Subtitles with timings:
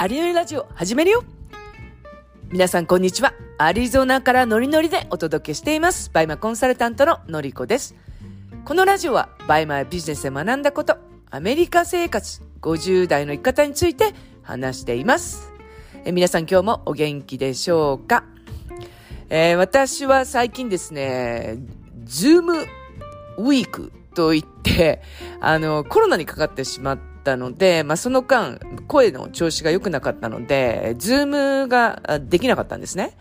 [0.00, 1.24] アリノリラジオ始めるよ
[2.48, 3.34] 皆さんこんにちは。
[3.58, 6.10] アリゾナからノリノリでお届けしています。
[6.14, 7.94] BUYMA コンサルタントののりこです。
[8.64, 10.96] このラジオは BUYMA やビジネスで学んだこと、
[11.30, 15.52] アメリカ生活、50代の生き方について話しています。
[16.06, 18.24] え皆さん今日もお元気でしょうか、
[19.28, 21.58] えー、私は最近ですね、
[22.04, 22.54] ズーム
[23.36, 25.02] ウィークと言って、
[25.40, 31.26] あの、コロナにかかってしまったので、まあ、その間、声の調子が良くなかったので、ズー
[31.62, 33.16] ムができなかったんですね。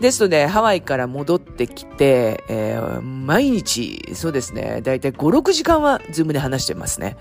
[0.00, 7.16] ですので、ハワイから戻ってきて、えー、毎日、そうですね、だいたい5、6時間はズームで話してますね。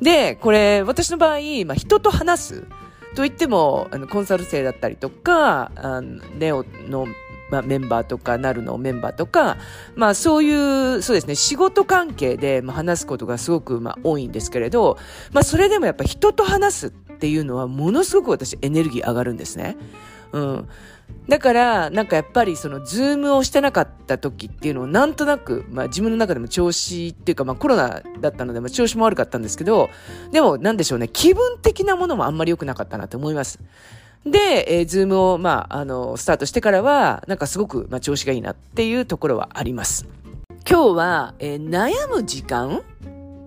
[0.00, 2.66] で、これ、私の場合、まあ、人と話す。
[3.14, 7.06] と言っても、あの、コンサル生だったりとか、あのネオの
[7.54, 9.56] まあ、メンバーとか、なるのメンバーとか、
[9.94, 14.98] まあそういう、そうですね、仕事関係で、まあ、話すことがすごく、まあ多いんですけれど、
[15.32, 19.76] まあそれでもやっぱ人と話すっていうのはものすごく私エネルギー上がるんですね。
[20.32, 20.68] うん。
[21.28, 29.90] だから、なんかやっぱりそのズームをしてなかった時っていうのをなんとなく、まあ自分の中でも調子っていうか、まあコロナだったので、まあ調子も悪かったんですけど、
[30.32, 33.60] でもなんでしょうね、気分的なものもあんまり良くなかったなと思います。
[34.26, 40.06] で、えー、ズームを、まあ、あの、スタートしてからは、なんかすごく、まあ、調子がいいなっていうところはあります。
[40.68, 42.82] 今日は、えー、悩む時間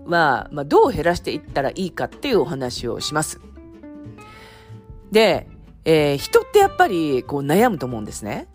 [0.06, 3.40] は、まあ、どう減らしていったらいいかっていうお話をします。
[5.10, 5.48] で、
[5.84, 8.46] えー、人ってやっぱり、こう、悩むと思うんですね。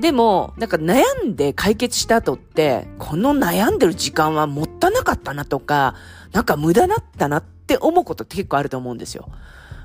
[0.00, 5.94] でも、なんか悩んで解決した後って、この悩んでる時間はもったなかったなとか、
[6.32, 9.28] なんか無駄だったなって思うことって結構あると思うんですよ。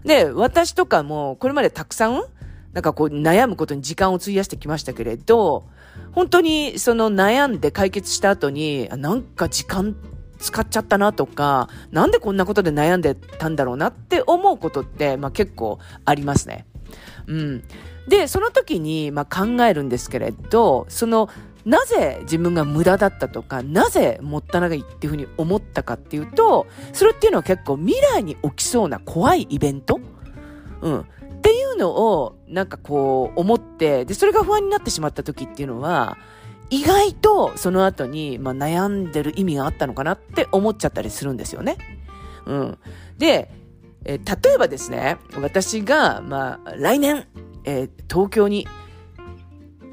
[0.03, 2.23] で、私とかも、これまでたくさん、
[2.73, 5.65] なんかこう悩むことに時間を費やしてきましたけれど、
[6.11, 9.95] 本当にその悩んで解決した後に、なんか時間
[10.39, 16.65] 使っちゃったなとか、なんでこんなことで悩んでたんだろうなって思うことって、まあ結構ありますね。
[17.27, 17.63] うん。
[18.07, 21.29] で、その時に、まあ考えるんですけれど、その
[21.65, 29.99] なぜ自分が無駄だったとか、なぜもったいないっていうふうに思ったかっていうと、それっていうのは結構未来に起きそうな怖いイベント？
[30.81, 30.99] うん。
[30.99, 31.05] っ
[31.41, 36.17] ていうのを、なんかこう、思って、で、それが不安になってしまった時っていうのは、
[36.69, 41.77] 意外とその後に、まあ、悩んでる意味があったのかなって思っちゃったりするんですよね。
[42.45, 42.77] うん。
[43.17, 43.51] で、
[44.05, 47.27] え例えばですね、私が、まあ、来年、
[47.63, 48.67] えー、東京に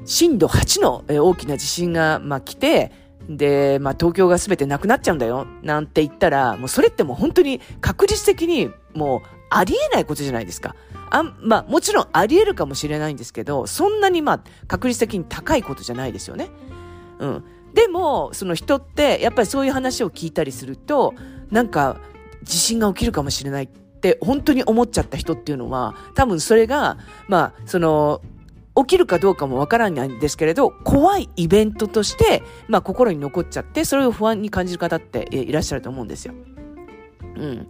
[0.07, 2.91] 震度8の大きな地震が、まあ、来て、
[3.29, 10.75] で、まあ、東京が全てなくなっちゃうんだよ、なんて言ったら、もうそれってもう本当に確実的にもうありえないことじゃないですか。
[11.09, 16.49] あまあ、もちろんありえるかもしれないんですけど、そんなにまあ、確率的に高いことじゃないですよね。
[17.19, 17.43] うん。
[17.73, 21.13] でも、その人って、やっぱりそういう話を聞いたりすると、
[21.51, 21.97] なんか、
[22.43, 26.97] 地震が起きるかもしれないって本当に思っちゃった人っていうのは、多分それが、
[27.27, 28.21] まあ、その、
[28.77, 36.33] 起きるかどうかもわからないんですけれど、怖いイベントとして、まあ心に残っちゃって、それを不安に感じる方っていらっしゃると思うんですよ。
[37.35, 37.67] うん。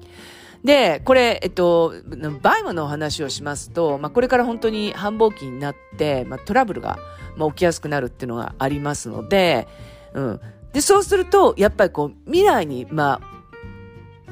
[0.63, 1.93] で、これ、えっと、
[2.41, 6.99] バイマのお話をしますと、まあこれから本当に繁忙期になって、まあトラブルが、
[7.37, 9.67] まあ、起きやすくなるっていうのがありますので、
[10.13, 10.41] うん。
[10.73, 13.21] で、そうすると、やっぱりこう、未来に、ま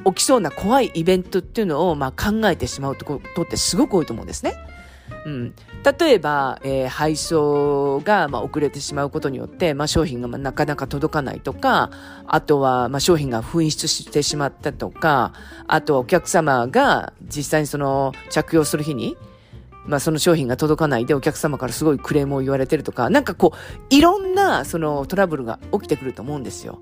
[0.03, 4.55] あ、起きそうな怖いイベントっていうのを、まあ考えてしまうことってすごく多いと思うんですね。
[5.25, 5.53] うん、
[5.99, 11.89] 例えば、えー、配送が、まあ、遅れてしまうことによって、まあ、商品が、まあ、なかなか届かないとか、
[12.27, 15.33] あとは、まあ、商品が紛失してしまったとか、
[15.67, 19.17] あとはお客様が実際にその着用する日に、
[19.87, 26.79] まあその商品が届かないでお客様からすごいクレームを言われてるとか、なんかこう、いろんなそのトラブルが起きてくると思うんですよ。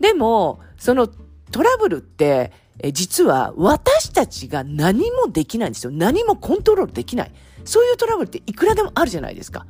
[0.00, 5.92] でも、そのトラブルって、え実は私たちが何もできないんですよ。
[5.92, 7.32] 何もコントロールできない。
[7.64, 9.66] そういうトラブルっていくらでもあるじゃないですか。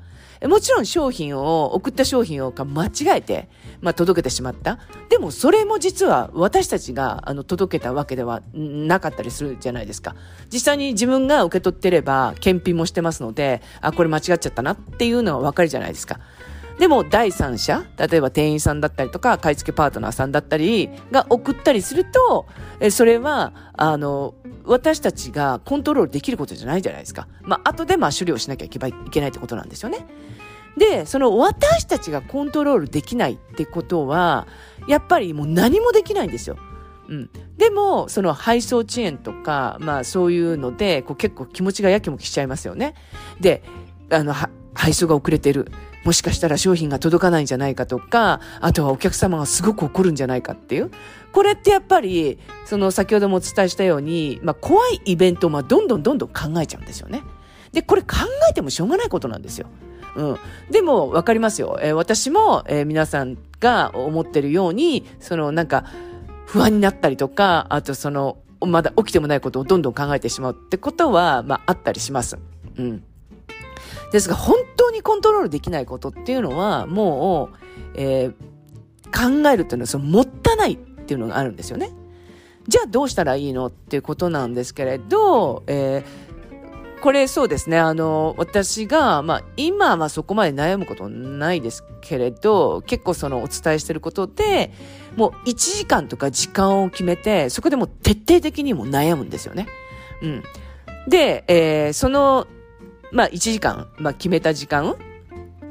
[0.48, 3.50] もちろん商品を、送った商品を間違えて、
[3.82, 4.78] まあ、届けてしまった。
[5.10, 10.15] でもそれも実は私たちがあの届けたわけではなかったりするじゃないですか。
[10.51, 16.21] 実際に自分が受け取ってれば検品もしてますので、あ、これ間違っちゃったなっていうのはわかるじゃないですか。
[16.80, 22.47] でも第三者、例えば店員さんだったりとか、買い付けパートナーさんだったりが送ったりすると、
[22.80, 24.34] えそれは、あの、
[24.65, 27.28] 私たちがコントロールできることじゃないじゃないですか。
[27.42, 30.06] まあ、後でまあ処理をしなきゃいけないってことなんですよね。
[30.78, 34.47] で、その私たちがコントロールできないってことは、
[34.88, 36.56] やっぱりもう何もできないんですよ。
[37.10, 37.30] うん。
[37.59, 42.94] でも、その配送遅延とか、まあそういうので、こう結構気持ちがやきもきしちゃいますよね。
[43.38, 43.62] で、
[44.09, 44.34] あの、
[44.72, 45.71] 配送が遅れてる。
[46.05, 50.91] もしかしたら商品が届かないんじゃないかとか、あとはお客様がすごく怒るんじゃないかっていう。
[51.33, 57.23] これってやっぱり、その先ほどもお伝えしたように、まあ怖いイベントをまあどんどんどんどん考えちゃうんですよね。
[57.73, 58.17] で、これ考
[58.51, 59.67] えてもしょうがないことなんですよ。
[60.17, 60.37] うん。
[60.71, 61.79] でも、わかりますよ。
[61.81, 65.85] えー、私も、えー、皆さんが思ってるように、その、なんか、
[66.47, 72.39] 不安になったりとか、あとその、まだ起きてもないことをどんどん考えてしまうってことは、まあ、あったりします。
[72.77, 73.05] うん。
[74.12, 77.57] ですが、本当にコントロールできないことっていうのは、もう、
[77.95, 81.91] えー、考えるっていうのは、その、もったないっていうのがあるんですよね。
[82.68, 86.30] じゃあどうしたらいいのっていうことなんですけれど、えー
[87.01, 87.78] これそうですね。
[87.78, 94.71] あの、私が、まあ、今はそこまで悩むことないですけれど、結構そのお伝えしてることで、
[95.16, 99.66] もう1時間とか時間を決めて、そこでも徹底的にも悩むんですよね。
[100.22, 100.42] うん。
[101.09, 102.47] で、えー、その、
[103.12, 104.97] まあ、1時間、まあ、決めた時間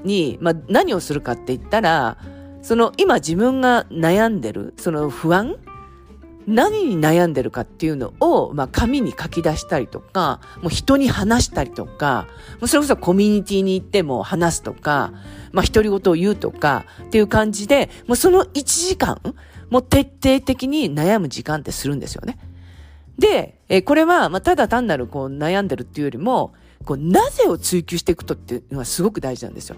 [0.03, 2.18] に、まあ、何をするかって言ったら、
[2.62, 5.56] その今自分が悩んでる、その不安
[6.50, 15.13] 何に悩んでるかっていうのを、まあ、紙に書き出したりとか、もう人に話したりとか、もうそれこそコミュニティに行っても話すとか、
[15.51, 19.21] まあ、独り言を言うとかっていう感じで、もうその1時間、
[19.69, 22.39] もう徹底的に悩む時間ってするんですよね。
[23.19, 26.53] で、えこれは、まあ、ただ単なるこう悩んでるっていうよりも、
[26.86, 29.76] こう、なぜを追求していくとっていうのはすごく大事なんですよ。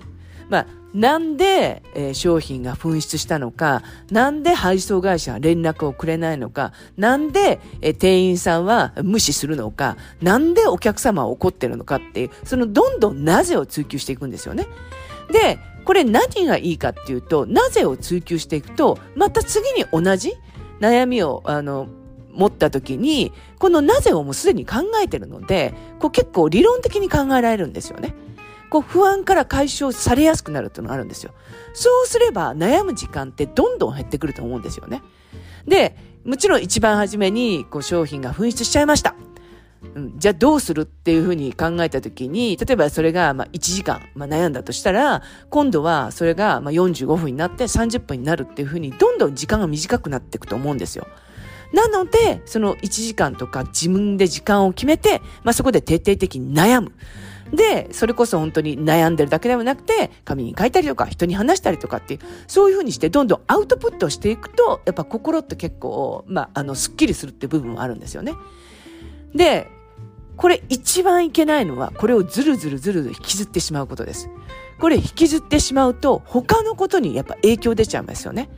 [0.49, 14.67] まあ、なんで、えー、商品が紛失したのか、なんで配送会社は連絡をくれないのか、なんで、えー、店員さんは無視するのか、なんでお客様は怒ってるのかっていう、そのどんどんなぜを追求していくんですよね。
[15.31, 20.33] で、これ何がいいかっていうと、なぜを追求していくと、また次に同じ
[20.81, 21.87] 悩みを、あの、
[22.33, 28.13] 持った時に、このなぜをもうすでに考えてるので、こう結構理論的に考えられるんですよね。
[28.69, 31.33] こう不安から解消されやすくなるっていうのがあるんですよ。
[31.73, 35.01] そうすれば悩む時間ってどんどん減ってくると思うんですよね。
[35.67, 39.15] で、もちろん一番初めにこう商品が紛失しちゃいました。
[39.95, 51.07] うん、じゃあどうするっていうふうに考えたときに、例えばそれがま1時間、まあ、悩んだとしたら、今度はそれがまあ45分になって30分になるっていうふうに、どんどん時間が短くなっていくと思うんですよ。
[51.73, 56.91] なので、その1時間とか自分で時間を決めて、まあそこで徹底的に悩む。
[57.53, 68.33] で、それこそ本当に悩んでるだけではなくて、紙に書いたりとか、人に話したりとかっていう、そういうふうにしてどんどんアウトプットしていくと、やっぱ心って結構、まあ、あの、スッキリするって部分もあるんですよね。
[69.35, 69.67] で、
[70.37, 74.29] これ一番いけないのは、これをずるずるずるずる引きずってしまうことです。
[74.79, 78.49] これ引きずってしまうと、他のことにやっぱ影響出ちゃいますよね。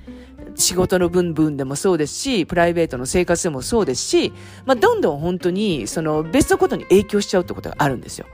[0.55, 4.33] 仕事の分分でもそうですし、プライベートの生活でもそうですし、
[4.65, 8.25] まあ、どんどん本当に、その別のことに影響しちゃうってことがあるんですよ。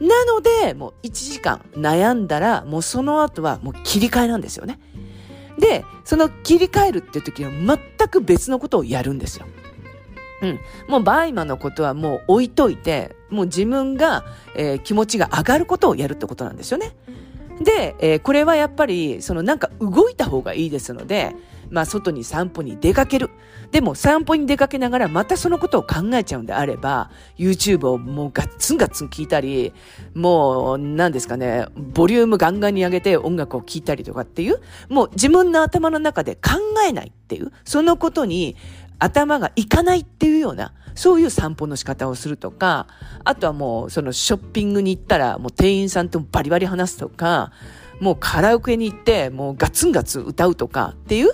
[0.00, 4.80] なので、もう1時間悩んだら、もうその後はもう切り替えなんですよね。
[5.58, 9.46] で、その切り替えるって時は全く別のことをやるんですよ。
[10.42, 10.60] うん。
[10.88, 14.24] もうバイマのことはもう置いといて、もう自分が、
[14.56, 16.96] えー、気持ちが上がることをやるってことなんですよね。
[17.60, 21.36] で、えー、これはやっぱり、そのなんか動いた方がいいですので、
[21.72, 23.30] まあ外に散歩に出かける。
[23.72, 29.72] でも散歩に出かけながらまたそのことを考えちゃうんであれば、YouTube をもうガッツンガッツン聞いたり、
[30.14, 34.60] もう何ですかね、ボリュームガンガンに上げて音楽を聴いたりとかっていう、
[34.90, 36.50] もう自分の頭の中で考
[36.86, 38.54] えないっていう、そのことに
[38.98, 42.86] 頭がいかないっていうような、そういう散歩の仕方をするとか、
[43.24, 47.52] あとはもうそのショッピングに行ったらもう店員さんとバリバリ話すとか、
[48.02, 51.30] もうカラオケに行って、もうガツンガツン歌うとかっていう、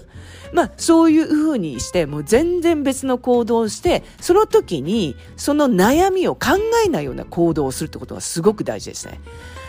[0.52, 9.18] まあそういう風にして、もう全然別の行動をして、その時にその悩みを考えないような行動をするってことがすごく大事ですね。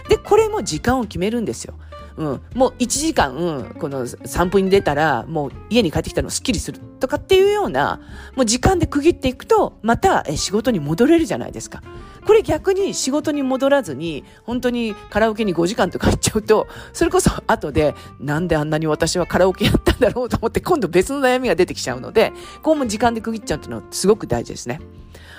[0.10, 1.76] で、これも時間を決めるんですよ。
[2.20, 8.02] うん、もう1時間、うん、この散歩に出たら、もう家に帰ってきたのスッキリするとかっていうような、
[8.36, 11.82] もう時間で区切っていくと、また仕事に戻れるじゃないですか。
[12.28, 22.34] これ逆に仕事に戻らずに、本当にカラオケに5時間とか行っちゃうと、それこそ後で、なんであんなに私はカラオケやったんだろうと思って、今度別の悩みが出てきちゃうので、
[22.64, 24.82] こうも時間で区切っちゃうっていうのはすごく大事ですね。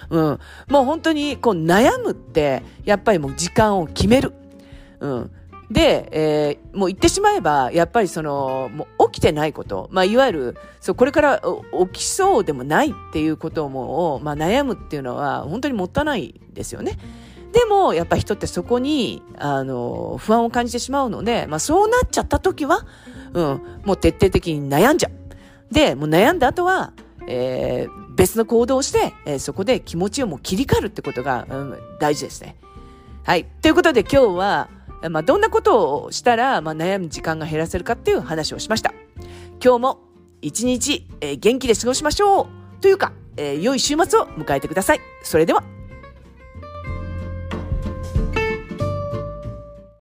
[0.09, 0.39] うん。
[0.69, 4.33] もう本当に、こう悩むって、やっぱりもう時間を決める。
[5.01, 5.31] うん。
[5.71, 11.43] で、えー、もう言ってしまえば、やっぱりその、もう起きてないこと、まあ、いわゆる、そう、これから
[11.93, 16.99] 起きそうでもないっていうことも、まあ、悩むっていうのは、本当にもったないですよね。
[17.53, 22.85] でも、やっぱ人ってそこに、あの、不安を感じてしまうので、まあ、そうなっちゃった時は、
[23.33, 25.73] うん、もう徹底的に悩んじゃう。
[25.73, 26.93] で、もう悩んだ後は、
[27.29, 32.57] えー、別の行動をして、えー、そこで気持ちをもう切り替えるってことが、うん、大事ですね。
[33.23, 33.45] はい。
[33.63, 34.69] ということで今日は、
[35.09, 38.93] まあ、どんなことをしたら、まあ、悩む時間が減らせるかっていう話をしました。
[39.63, 40.01] 今日も
[40.43, 42.47] 一日、えー、元気で過ごしましょう
[42.81, 45.01] というか、えー、良い週末を迎えてください。
[45.23, 45.80] それでは。